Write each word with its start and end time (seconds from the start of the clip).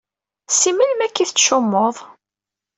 Si 0.59 0.71
melmi 0.73 1.03
akka 1.05 1.19
i 1.23 1.25
tettcummuḍ? 1.27 1.95